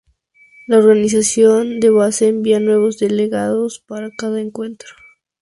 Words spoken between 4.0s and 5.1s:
cada encuentro.